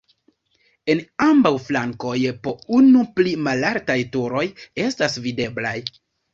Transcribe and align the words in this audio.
En 0.93 1.03
ambaŭ 1.25 1.51
flankoj 1.65 2.15
po 2.49 2.55
unu 2.79 3.05
pli 3.21 3.37
malaltaj 3.51 4.01
turoj 4.19 4.45
estas 4.89 5.23
videblaj. 5.31 5.79